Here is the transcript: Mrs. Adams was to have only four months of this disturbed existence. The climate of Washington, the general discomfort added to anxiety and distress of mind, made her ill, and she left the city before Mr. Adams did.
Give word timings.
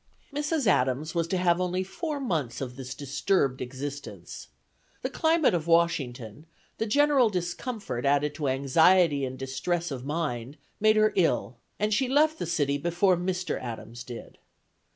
Mrs. 0.33 0.65
Adams 0.65 1.13
was 1.13 1.27
to 1.27 1.37
have 1.37 1.61
only 1.61 1.83
four 1.83 2.19
months 2.19 2.59
of 2.59 2.75
this 2.75 2.95
disturbed 2.95 3.61
existence. 3.61 4.47
The 5.03 5.11
climate 5.11 5.53
of 5.53 5.67
Washington, 5.67 6.47
the 6.79 6.87
general 6.87 7.29
discomfort 7.29 8.03
added 8.03 8.33
to 8.33 8.47
anxiety 8.47 9.23
and 9.25 9.37
distress 9.37 9.91
of 9.91 10.03
mind, 10.03 10.57
made 10.79 10.95
her 10.95 11.13
ill, 11.15 11.57
and 11.79 11.93
she 11.93 12.09
left 12.09 12.39
the 12.39 12.47
city 12.47 12.79
before 12.79 13.15
Mr. 13.15 13.61
Adams 13.61 14.03
did. 14.03 14.39